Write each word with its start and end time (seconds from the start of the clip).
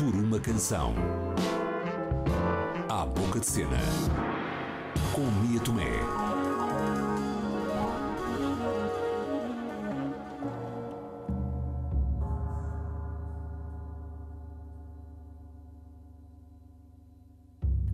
por 0.00 0.14
uma 0.14 0.40
canção. 0.40 0.94
À 2.88 3.04
boca 3.04 3.38
de 3.38 3.44
cena. 3.44 3.76
Com 5.12 5.26
Mia 5.42 5.60
Tomé. 5.60 6.29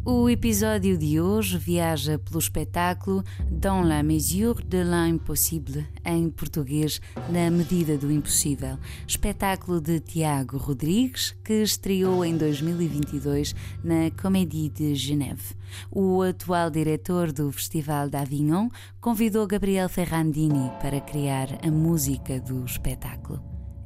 O 0.09 0.31
episódio 0.31 0.97
de 0.97 1.21
hoje 1.21 1.59
viaja 1.59 2.17
pelo 2.17 2.39
espetáculo 2.39 3.25
Dans 3.51 3.85
la 3.85 4.05
mesure 4.05 4.65
de 4.65 4.85
l'impossible, 4.85 5.85
em 6.05 6.31
português, 6.31 7.01
Na 7.29 7.51
medida 7.51 7.99
do 7.99 8.13
impossível, 8.13 8.79
espetáculo 9.05 9.81
de 9.81 9.99
Tiago 9.99 10.59
Rodrigues, 10.59 11.35
que 11.43 11.55
estreou 11.55 12.25
em 12.25 12.37
2022 12.37 13.53
na 13.83 14.09
Comédie 14.13 14.69
de 14.69 14.95
Genève. 14.95 15.57
O 15.91 16.23
atual 16.23 16.71
diretor 16.71 17.33
do 17.33 17.51
Festival 17.51 18.09
d'Avignon 18.09 18.69
convidou 19.01 19.45
Gabriel 19.45 19.89
Ferrandini 19.89 20.71
para 20.81 21.01
criar 21.01 21.49
a 21.67 21.71
música 21.73 22.39
do 22.39 22.65
espetáculo. 22.65 23.43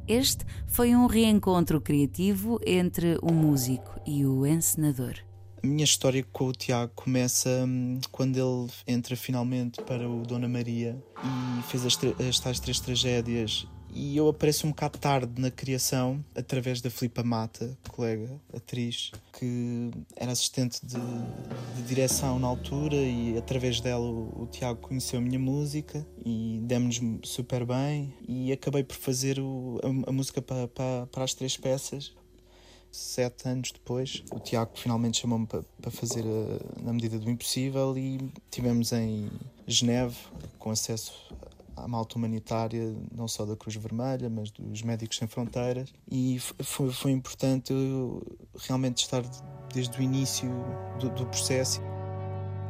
Este 0.07 0.45
foi 0.67 0.95
um 0.95 1.07
reencontro 1.07 1.81
criativo 1.81 2.61
entre 2.67 3.17
o 3.23 3.33
músico 3.33 3.99
e 4.07 4.27
o 4.27 4.45
encenador. 4.45 5.30
A 5.63 5.67
minha 5.67 5.85
história 5.85 6.25
com 6.33 6.47
o 6.47 6.53
Tiago 6.53 6.91
começa 6.95 7.51
hum, 7.67 8.01
quando 8.11 8.37
ele 8.37 8.73
entra 8.87 9.15
finalmente 9.15 9.83
para 9.83 10.09
o 10.09 10.23
Dona 10.23 10.49
Maria 10.49 10.97
e 11.23 11.63
fez 11.65 11.85
as, 11.85 11.99
as 12.27 12.41
tais 12.41 12.59
três 12.59 12.81
tragédias. 12.81 13.67
E 13.93 14.17
eu 14.17 14.29
apareço 14.29 14.67
um 14.67 14.71
bocado 14.71 14.99
tarde 14.99 15.39
na 15.39 15.51
criação, 15.51 16.25
através 16.35 16.81
da 16.81 16.89
Filipa 16.89 17.23
Mata, 17.23 17.77
colega, 17.91 18.41
atriz, 18.55 19.11
que 19.39 19.91
era 20.17 20.33
assistente 20.33 20.81
de, 20.83 20.97
de 21.77 21.83
direção 21.83 22.39
na 22.39 22.47
altura, 22.47 22.97
e 22.97 23.37
através 23.37 23.81
dela 23.81 24.07
o, 24.07 24.45
o 24.45 24.47
Tiago 24.47 24.81
conheceu 24.81 25.19
a 25.19 25.23
minha 25.23 25.41
música 25.41 26.07
e 26.25 26.61
demos-nos 26.63 27.29
super 27.29 27.67
bem. 27.67 28.15
E 28.27 28.51
acabei 28.51 28.85
por 28.85 28.97
fazer 28.97 29.39
o, 29.39 29.79
a, 29.83 30.09
a 30.09 30.13
música 30.13 30.41
para, 30.41 30.69
para, 30.69 31.07
para 31.07 31.25
as 31.25 31.35
três 31.35 31.57
peças 31.57 32.15
sete 32.91 33.49
anos 33.49 33.73
depois, 33.73 34.23
o 34.33 34.39
Tiago 34.39 34.73
finalmente 34.75 35.21
chamou-me 35.21 35.47
para, 35.47 35.91
fazer 35.91 36.25
a, 36.25 36.83
na 36.83 36.93
medida 36.93 37.19
do 37.19 37.31
impossível 37.31 37.97
e 37.97 38.31
tivemos 38.51 38.93
em 38.93 39.31
Geneve 39.67 40.17
com 40.59 40.71
acesso 40.71 41.13
à 41.77 41.89
malta 41.89 42.17
humanitária, 42.17 42.95
não 43.15 43.27
só 43.29 43.45
da 43.45 43.57
Cruz 43.57 43.77
Vermelha, 43.77 44.29
mas 44.29 44.51
dos 44.51 44.83
Médicos 44.83 45.17
Sem 45.17 45.29
Fronteiras. 45.29 45.93
E 46.11 46.39
foi, 46.39 46.91
foi 46.91 47.11
importante 47.13 47.73
realmente 48.59 48.99
estar 48.99 49.23
desde 49.73 49.99
o 49.99 50.03
início 50.03 50.51
do, 50.99 51.09
do 51.11 51.27
processo. 51.27 51.81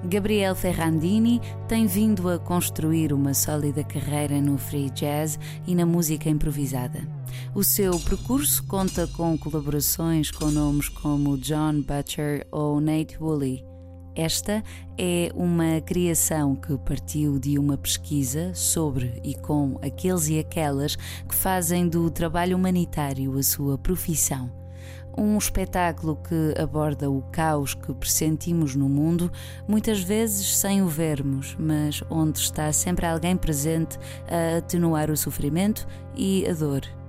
Gabriel 0.04 0.54
Ferrandini 0.54 1.40
tem 1.68 1.86
vindo 1.86 2.30
a 2.30 2.38
construir 2.38 3.12
uma 3.12 3.34
sólida 3.34 3.84
carreira 3.84 4.40
no 4.40 4.56
free 4.56 4.88
jazz 4.90 5.38
e 5.66 5.74
na 5.74 5.84
música 5.84 6.28
improvisada. 6.30 7.19
O 7.52 7.64
seu 7.64 7.98
percurso 7.98 8.62
conta 8.62 9.08
com 9.08 9.36
colaborações 9.36 10.30
com 10.30 10.52
nomes 10.52 10.88
como 10.88 11.36
John 11.36 11.82
Butcher 11.82 12.46
ou 12.52 12.80
Nate 12.80 13.20
Woolley. 13.20 13.66
Esta 14.14 14.62
é 14.96 15.32
uma 15.34 15.80
criação 15.80 16.54
que 16.54 16.78
partiu 16.78 17.40
de 17.40 17.58
uma 17.58 17.76
pesquisa 17.76 18.54
sobre 18.54 19.20
e 19.24 19.34
com 19.34 19.76
aqueles 19.82 20.28
e 20.28 20.38
aquelas 20.38 20.94
que 20.94 21.34
fazem 21.34 21.88
do 21.88 22.08
trabalho 22.08 22.56
humanitário 22.56 23.36
a 23.36 23.42
sua 23.42 23.76
profissão. 23.76 24.48
Um 25.18 25.36
espetáculo 25.36 26.16
que 26.22 26.54
aborda 26.56 27.10
o 27.10 27.20
caos 27.32 27.74
que 27.74 27.92
pressentimos 27.92 28.76
no 28.76 28.88
mundo, 28.88 29.30
muitas 29.66 30.00
vezes 30.00 30.56
sem 30.56 30.82
o 30.82 30.86
vermos, 30.86 31.56
mas 31.58 32.00
onde 32.08 32.38
está 32.38 32.72
sempre 32.72 33.06
alguém 33.06 33.36
presente 33.36 33.98
a 34.28 34.58
atenuar 34.58 35.10
o 35.10 35.16
sofrimento 35.16 35.84
e 36.14 36.46
a 36.48 36.54
dor 36.54 36.99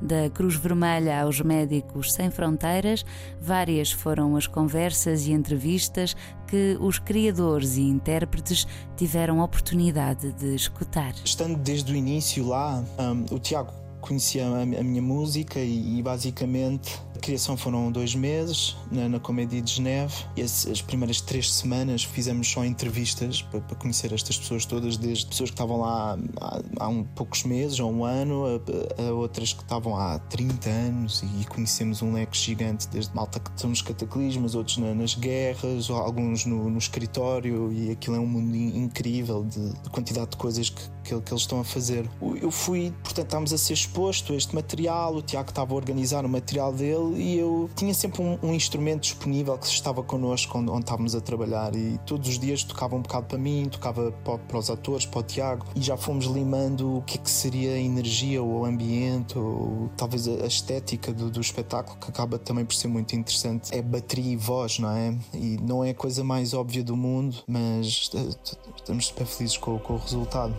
da 0.00 0.28
Cruz 0.30 0.56
Vermelha 0.56 1.22
aos 1.22 1.40
Médicos 1.40 2.12
Sem 2.12 2.30
Fronteiras, 2.30 3.04
várias 3.40 3.90
foram 3.90 4.36
as 4.36 4.46
conversas 4.46 5.26
e 5.26 5.32
entrevistas 5.32 6.16
que 6.46 6.76
os 6.80 6.98
criadores 6.98 7.76
e 7.76 7.82
intérpretes 7.82 8.66
tiveram 8.96 9.40
a 9.40 9.44
oportunidade 9.44 10.32
de 10.32 10.54
escutar. 10.54 11.14
Estando 11.24 11.56
desde 11.58 11.92
o 11.92 11.96
início 11.96 12.46
lá, 12.46 12.82
um, 12.98 13.34
o 13.34 13.38
Tiago 13.38 13.72
conhecia 14.00 14.46
a, 14.46 14.66
minha 14.66 15.00
música 15.00 15.58
e, 15.58 15.98
e 15.98 16.02
basicamente 16.02 17.00
criação 17.24 17.56
foram 17.56 17.90
dois 17.90 18.14
meses 18.14 18.76
na, 18.92 19.08
na 19.08 19.18
Comédia 19.18 19.62
de 19.62 19.72
Geneve 19.72 20.12
e 20.36 20.42
as, 20.42 20.66
as, 20.66 20.82
primeiras 20.82 21.22
três 21.22 21.50
semanas 21.50 22.04
fizemos 22.04 22.46
só 22.46 22.62
entrevistas 22.62 23.40
para, 23.40 23.62
para, 23.62 23.76
conhecer 23.76 24.12
estas 24.12 24.36
pessoas 24.36 24.66
todas, 24.66 24.98
desde 24.98 25.24
pessoas 25.24 25.48
que 25.48 25.54
estavam 25.54 25.80
lá 25.80 26.18
há, 26.38 26.60
há 26.80 26.88
um, 26.88 27.02
poucos 27.02 27.44
meses 27.44 27.80
ou 27.80 27.90
um 27.90 28.04
ano, 28.04 28.44
a, 28.46 29.02
a, 29.02 29.14
outras 29.14 29.54
que 29.54 29.62
estavam 29.62 29.96
há 29.96 30.18
30 30.18 30.68
anos 30.68 31.24
e 31.40 31.46
conhecemos 31.46 32.02
um 32.02 32.12
leque 32.12 32.36
gigante, 32.36 32.86
desde 32.88 33.14
malta 33.16 33.40
que 33.40 33.48
estão 33.48 33.70
nos 33.70 33.80
cataclismos, 33.80 34.54
outros 34.54 34.76
na, 34.76 34.94
nas 34.94 35.14
guerras, 35.14 35.88
alguns 35.88 36.44
no, 36.44 36.68
no, 36.68 36.76
escritório 36.76 37.72
e 37.72 37.90
aquilo 37.90 38.16
é 38.16 38.20
um 38.20 38.26
mundo 38.26 38.54
incrível 38.54 39.44
de, 39.44 39.72
de 39.72 39.88
quantidade 39.88 40.32
de 40.32 40.36
coisas 40.36 40.68
que, 40.68 40.82
que, 41.02 41.20
que, 41.22 41.32
eles 41.32 41.42
estão 41.42 41.58
a 41.58 41.64
fazer. 41.64 42.06
Eu 42.42 42.50
fui, 42.50 42.92
portanto, 43.02 43.24
estávamos 43.24 43.52
a 43.54 43.56
ser 43.56 43.72
exposto 43.72 44.34
a 44.34 44.36
este 44.36 44.54
material, 44.54 45.16
o 45.16 45.22
Tiago 45.22 45.48
estava 45.48 45.72
a 45.72 45.76
organizar 45.76 46.26
o 46.26 46.28
material 46.28 46.70
dele 46.70 47.13
e 47.16 47.38
eu 47.38 47.70
tinha 47.74 47.94
sempre 47.94 48.22
um, 48.22 48.38
um 48.42 48.54
instrumento 48.54 49.02
disponível 49.02 49.56
que 49.58 49.66
estava 49.66 50.02
connosco 50.02 50.58
onde, 50.58 50.70
onde, 50.70 50.80
estávamos 50.80 51.14
a 51.14 51.20
trabalhar 51.20 51.74
e 51.74 51.98
todos 52.06 52.28
os 52.28 52.38
dias 52.38 52.62
tocava 52.62 52.96
um 52.96 53.02
bocado 53.02 53.26
para 53.26 53.38
mim, 53.38 53.68
tocava 53.70 54.12
para, 54.24 54.38
para 54.38 54.58
os 54.58 54.70
atores, 54.70 55.06
para 55.06 55.20
o 55.20 55.22
Tiago 55.22 55.66
e 55.74 55.82
já 55.82 55.96
fomos 55.96 56.26
limando 56.26 56.98
o 56.98 57.02
que, 57.02 57.18
é 57.18 57.20
que 57.20 57.30
seria 57.30 57.72
a 57.72 57.78
energia 57.78 58.42
ou 58.42 58.60
o 58.60 58.64
ambiente 58.64 59.38
ou 59.38 59.90
talvez 59.96 60.28
a 60.28 60.46
estética 60.46 61.12
do, 61.12 61.30
do 61.30 61.40
espetáculo 61.40 61.98
que 61.98 62.08
acaba 62.08 62.38
também 62.38 62.64
por 62.64 62.74
ser 62.74 62.88
muito 62.88 63.14
interessante. 63.14 63.74
É 63.74 63.82
bateria 63.82 64.32
e 64.32 64.36
voz, 64.36 64.78
não 64.78 64.90
é? 64.90 65.16
E 65.32 65.56
não 65.62 65.84
é 65.84 65.90
a 65.90 65.94
coisa 65.94 66.22
mais 66.22 66.54
óbvia 66.54 66.82
do 66.82 66.96
mundo, 66.96 67.36
mas 67.46 68.10
eh, 68.14 68.52
estamos 68.76 69.06
super 69.06 69.26
felizes 69.26 69.56
com, 69.56 69.78
com 69.78 69.94
o 69.94 69.98
resultado 69.98 70.54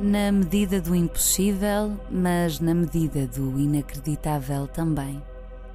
na 0.00 0.30
medida 0.30 0.80
do 0.80 0.94
impossível, 0.94 1.98
mas 2.10 2.60
na 2.60 2.74
medida 2.74 3.26
do 3.26 3.58
inacreditável 3.58 4.66
também. 4.66 5.22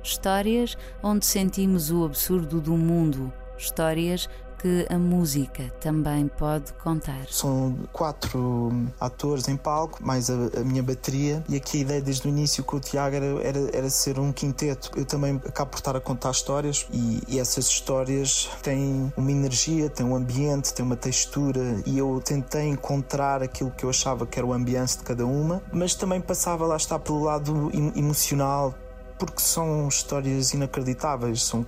Histórias 0.03 0.77
onde 1.01 1.25
sentimos 1.25 1.91
o 1.91 2.05
absurdo 2.05 2.59
do 2.59 2.77
mundo, 2.77 3.31
histórias 3.57 4.29
que 4.61 4.85
a 4.89 4.97
música 4.97 5.63
também 5.79 6.27
pode 6.27 6.72
contar. 6.73 7.25
São 7.29 7.75
quatro 7.91 8.72
atores 8.99 9.47
em 9.47 9.57
palco, 9.57 9.99
mais 10.05 10.29
a, 10.29 10.35
a 10.59 10.63
minha 10.63 10.83
bateria, 10.83 11.44
e 11.49 11.55
aqui 11.55 11.79
a 11.79 11.81
ideia 11.81 12.01
desde 12.01 12.27
o 12.27 12.29
início 12.29 12.63
com 12.63 12.77
o 12.77 12.79
Tiago 12.79 13.16
era, 13.16 13.25
era, 13.41 13.59
era, 13.73 13.89
ser 13.89 14.19
um 14.19 14.31
quinteto. 14.31 14.91
Eu 14.95 15.05
também 15.05 15.41
acabo 15.47 15.72
por 15.72 15.77
estar 15.77 15.95
a 15.95 15.99
contar 15.99 16.31
histórias 16.31 16.88
e, 16.94 17.22
e 17.27 17.39
essas 17.39 17.66
histórias 17.66 18.49
têm 18.61 19.11
uma 19.17 19.31
energia, 19.31 19.89
têm 19.89 20.05
um 20.05 20.16
ambiente, 20.16 20.73
têm 20.73 20.85
uma 20.85 20.95
textura, 20.95 21.81
e 21.85 21.97
eu 21.97 22.22
tentei 22.23 22.67
encontrar 22.67 23.41
aquilo 23.41 23.72
que 23.72 23.83
eu 23.83 23.89
achava 23.89 24.28
que 24.28 24.38
era 24.38 24.45
o 24.45 24.53
ambiente 24.53 24.97
de 24.97 25.03
cada 25.03 25.25
uma, 25.25 25.61
mas 25.73 25.95
também 25.95 26.22
passava 26.22 26.66
lá 26.67 26.78
está 26.78 26.99
pelo 26.99 27.23
lado 27.23 27.72
emocional, 27.95 28.75
porque 29.21 29.39
são 29.39 29.87
histórias 29.87 30.51
inacreditáveis. 30.51 31.43
São, 31.43 31.63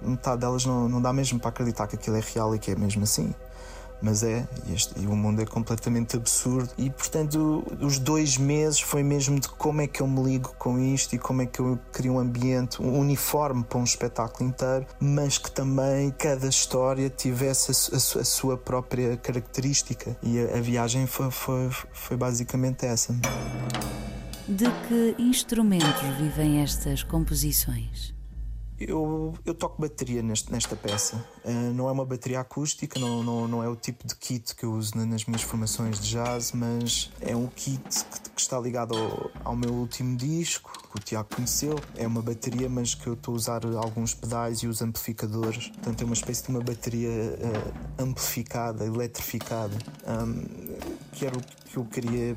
metade 0.00 0.42
delas 0.42 0.64
não, 0.64 0.88
não 0.88 1.02
dá 1.02 1.12
mesmo 1.12 1.40
para 1.40 1.48
acreditar 1.48 1.88
que 1.88 1.96
aquilo 1.96 2.14
é 2.16 2.20
real 2.20 2.54
e 2.54 2.58
que 2.60 2.70
é 2.70 2.76
mesmo 2.76 3.02
assim. 3.02 3.34
Mas 4.00 4.22
é, 4.22 4.46
este, 4.72 4.96
e 4.96 5.08
o 5.08 5.16
mundo 5.16 5.42
é 5.42 5.44
completamente 5.44 6.16
absurdo. 6.16 6.70
E 6.78 6.88
portanto, 6.88 7.66
os 7.80 7.98
dois 7.98 8.36
meses 8.36 8.78
foi 8.78 9.02
mesmo 9.02 9.40
de 9.40 9.48
como 9.48 9.80
é 9.80 9.88
que 9.88 10.00
eu 10.00 10.06
me 10.06 10.22
ligo 10.22 10.54
com 10.56 10.78
isto 10.78 11.16
e 11.16 11.18
como 11.18 11.42
é 11.42 11.46
que 11.46 11.58
eu 11.58 11.76
crio 11.90 12.12
um 12.12 12.20
ambiente, 12.20 12.80
um 12.80 12.96
uniforme 12.96 13.64
para 13.64 13.78
um 13.78 13.82
espetáculo 13.82 14.48
inteiro, 14.48 14.86
mas 15.00 15.36
que 15.36 15.50
também 15.50 16.14
cada 16.16 16.46
história 16.46 17.10
tivesse 17.10 17.72
a, 17.72 17.96
a, 17.96 18.20
a 18.20 18.24
sua 18.24 18.56
própria 18.56 19.16
característica. 19.16 20.16
E 20.22 20.38
a, 20.38 20.58
a 20.58 20.60
viagem 20.60 21.08
foi, 21.08 21.28
foi, 21.32 21.70
foi 21.92 22.16
basicamente 22.16 22.86
essa. 22.86 23.12
De 24.48 24.64
que 24.88 25.14
instrumentos 25.18 26.00
vivem 26.18 26.62
estas 26.62 27.02
composições? 27.02 28.14
Eu, 28.80 29.34
eu 29.44 29.52
toco 29.52 29.82
bateria 29.82 30.22
neste, 30.22 30.50
nesta 30.50 30.74
peça. 30.74 31.16
Uh, 31.44 31.74
não 31.74 31.86
é 31.86 31.92
uma 31.92 32.06
bateria 32.06 32.40
acústica, 32.40 32.98
não, 32.98 33.22
não, 33.22 33.46
não 33.46 33.62
é 33.62 33.68
o 33.68 33.76
tipo 33.76 34.06
de 34.06 34.14
kit 34.14 34.54
que 34.54 34.64
eu 34.64 34.72
uso 34.72 34.96
nas 34.96 35.26
minhas 35.26 35.42
formações 35.42 36.00
de 36.00 36.08
jazz, 36.08 36.52
mas 36.52 37.10
é 37.20 37.36
um 37.36 37.46
kit 37.46 37.82
que, 37.82 38.30
que 38.30 38.40
está 38.40 38.58
ligado 38.58 38.96
ao, 38.96 39.30
ao, 39.44 39.54
meu 39.56 39.70
último 39.74 40.16
disco, 40.16 40.72
que 40.92 40.96
o 40.96 40.98
Tiago 40.98 41.28
conheceu. 41.34 41.78
É 41.94 42.06
uma 42.06 42.22
bateria, 42.22 42.70
mas 42.70 42.94
que 42.94 43.06
eu 43.06 43.12
estou 43.12 43.34
a 43.34 43.36
usar 43.36 43.66
alguns 43.66 44.14
pedais 44.14 44.60
e 44.60 44.66
os 44.66 44.80
amplificadores. 44.80 45.68
Portanto, 45.68 46.00
é 46.00 46.04
uma 46.06 46.14
espécie 46.14 46.44
de 46.44 46.48
uma 46.48 46.60
bateria 46.60 47.10
uh, 47.10 48.02
amplificada, 48.02 48.86
eletrificada, 48.86 49.76
um, 50.06 50.46
que 51.12 51.26
era 51.26 51.36
o 51.36 51.42
que 51.42 51.76
eu 51.76 51.84
queria 51.84 52.34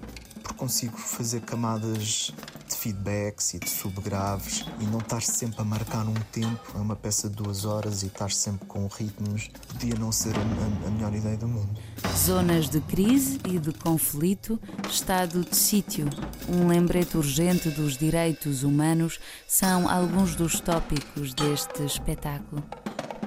consigo 0.61 0.95
fazer 0.95 1.41
camadas 1.41 2.31
de 2.69 2.77
feedbacks 2.77 3.55
e 3.55 3.59
de 3.59 3.67
subgraves 3.67 4.63
e 4.79 4.83
não 4.83 4.99
estar 4.99 5.19
sempre 5.19 5.59
a 5.59 5.65
marcar 5.65 6.07
um 6.07 6.13
tempo. 6.31 6.73
É 6.75 6.77
uma 6.77 6.95
peça 6.95 7.27
de 7.27 7.35
duas 7.35 7.65
horas 7.65 8.03
e 8.03 8.05
estar 8.05 8.29
sempre 8.31 8.67
com 8.67 8.85
ritmos. 8.85 9.49
Podia 9.67 9.95
não 9.95 10.11
ser 10.11 10.35
a, 10.37 10.87
a 10.87 10.91
melhor 10.91 11.15
ideia 11.15 11.35
do 11.35 11.47
mundo. 11.47 11.67
Zonas 12.15 12.69
de 12.69 12.79
crise 12.79 13.39
e 13.49 13.57
de 13.57 13.73
conflito, 13.73 14.59
estado 14.87 15.43
de 15.43 15.55
sítio, 15.55 16.07
um 16.47 16.67
lembrete 16.67 17.17
urgente 17.17 17.67
dos 17.71 17.97
direitos 17.97 18.61
humanos 18.61 19.19
são 19.47 19.89
alguns 19.89 20.35
dos 20.35 20.59
tópicos 20.59 21.33
deste 21.33 21.83
espetáculo. 21.83 22.63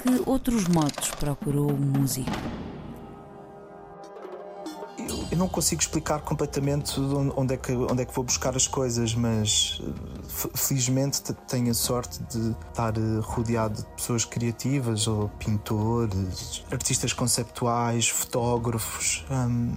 Que 0.04 0.22
outros 0.24 0.68
modos 0.68 1.10
procurou 1.10 1.72
o 1.72 1.80
músico? 1.80 2.30
Eu 5.34 5.38
não 5.38 5.48
consigo 5.48 5.80
explicar 5.82 6.20
completamente 6.20 6.94
onde 7.34 7.54
é, 7.54 7.56
que, 7.56 7.72
onde 7.72 8.02
é 8.02 8.04
que 8.04 8.14
vou 8.14 8.22
buscar 8.22 8.54
as 8.54 8.68
coisas, 8.68 9.16
mas 9.16 9.82
felizmente 10.54 11.20
tenho 11.48 11.72
a 11.72 11.74
sorte 11.74 12.22
de 12.22 12.54
estar 12.68 12.96
eh, 12.96 13.00
rodeado 13.20 13.82
de 13.82 13.84
pessoas 13.96 14.24
criativas, 14.24 15.08
ou 15.08 15.28
pintores, 15.30 16.64
artistas 16.70 17.12
conceptuais, 17.12 18.08
fotógrafos. 18.08 19.26
Hum, 19.28 19.76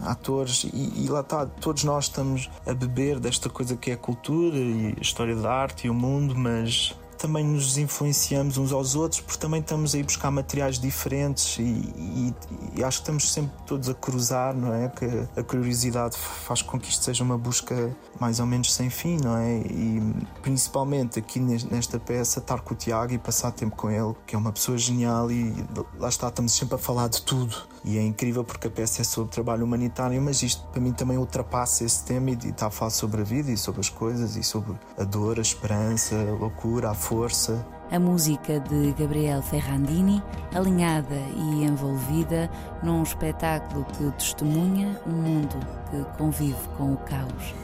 atores, 0.00 0.64
e, 0.64 1.04
e, 1.04 1.08
lá 1.08 1.20
está, 1.20 1.46
todos 1.46 1.84
nós 1.84 2.06
estamos 2.06 2.50
a 2.66 2.74
beber 2.74 3.20
desta 3.20 3.48
coisa 3.48 3.76
que 3.76 3.92
é 3.92 3.94
a 3.94 3.96
cultura 3.96 4.56
e 4.56 4.96
a 4.98 5.00
história 5.00 5.36
da 5.36 5.48
arte 5.48 5.86
e 5.86 5.90
o 5.90 5.94
mundo, 5.94 6.34
mas 6.36 6.92
também 7.18 7.44
nos 7.44 7.76
influenciamos 7.76 8.56
uns 8.56 8.72
aos 8.72 8.94
outros, 8.94 9.20
porque 9.20 9.38
também 9.38 9.60
estamos 9.60 9.94
a 9.94 9.98
ir 9.98 10.04
buscar 10.04 10.30
materiais 10.30 10.78
diferentes 10.78 11.58
e, 11.58 11.62
e, 11.62 12.34
e, 12.76 12.84
acho 12.84 12.98
que 12.98 13.02
estamos 13.02 13.30
sempre 13.30 13.52
todos 13.66 13.88
a 13.88 13.94
cruzar, 13.94 14.54
não 14.54 14.72
é? 14.72 14.88
Que 14.88 15.06
a 15.38 15.42
curiosidade 15.42 16.16
faz 16.16 16.62
com 16.62 16.78
que 16.78 16.88
isto 16.88 17.04
seja 17.04 17.24
uma 17.24 17.36
busca 17.36 17.94
mais 18.20 18.40
ou 18.40 18.46
menos 18.46 18.72
sem 18.72 18.88
fim, 18.88 19.18
não 19.22 19.36
é? 19.36 19.58
E 19.58 20.00
principalmente 20.42 21.18
aqui 21.18 21.40
nesta 21.40 21.98
peça, 21.98 22.38
estar 22.38 22.60
com 22.60 22.74
o 22.74 22.76
Tiago 22.76 23.12
e 23.12 23.18
passar 23.18 23.50
tempo 23.50 23.76
com 23.76 23.90
ele, 23.90 24.14
que 24.26 24.34
é 24.34 24.38
uma 24.38 24.52
pessoa 24.52 24.78
genial 24.78 25.30
e 25.30 25.52
lá 25.98 26.08
está, 26.08 26.28
estamos 26.28 26.52
sempre 26.52 26.76
a 26.76 26.78
falar 26.78 27.08
de 27.08 27.22
tudo. 27.22 27.54
E 27.84 27.98
é 27.98 28.02
incrível 28.02 28.44
porque 28.44 28.66
a 28.66 28.70
peça 28.70 29.02
é 29.02 29.04
sobre 29.04 29.32
trabalho 29.32 29.64
humanitário, 29.64 30.20
mas 30.20 30.42
isto 30.42 30.66
para 30.68 30.80
mim 30.80 30.92
também 30.92 31.16
ultrapassa 31.16 31.84
esse 31.84 32.04
tema 32.04 32.30
e 32.30 32.34
está 32.34 32.66
a 32.66 32.70
falar 32.70 32.90
sobre 32.90 33.20
a 33.20 33.24
vida 33.24 33.50
e 33.50 33.56
sobre 33.56 33.80
as 33.80 33.88
coisas 33.88 34.36
e 34.36 34.42
sobre 34.42 34.76
a 34.96 35.04
dor, 35.04 35.38
a 35.38 35.42
esperança, 35.42 36.16
a 36.16 36.32
loucura, 36.32 36.90
a 36.90 36.94
força. 36.94 37.64
A 37.90 37.98
música 37.98 38.60
de 38.60 38.92
Gabriel 38.92 39.40
Ferrandini, 39.42 40.22
alinhada 40.54 41.16
e 41.34 41.64
envolvida 41.64 42.50
num 42.82 43.02
espetáculo 43.02 43.86
que 43.86 44.10
testemunha 44.18 45.00
um 45.06 45.12
mundo 45.12 45.56
que 45.90 46.18
convive 46.18 46.68
com 46.76 46.92
o 46.92 46.96
caos. 46.98 47.54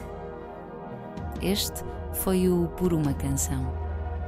Este 1.41 1.83
foi 2.13 2.49
o 2.49 2.67
Por 2.77 2.93
uma 2.93 3.13
Canção. 3.13 3.71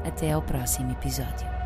Até 0.05 0.31
ao 0.33 0.41
próximo 0.41 0.91
episódio. 0.91 1.56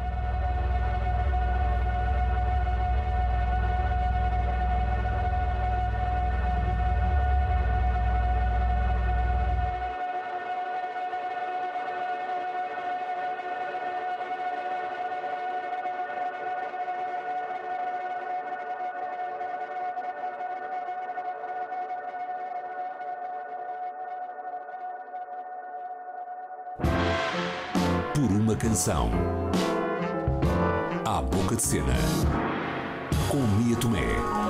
Por 28.21 28.29
uma 28.29 28.55
canção. 28.55 29.09
À 31.03 31.23
boca 31.23 31.55
de 31.55 31.63
cena. 31.63 31.95
Com 33.27 33.39
Mia 33.57 33.75
Tomé. 33.75 34.40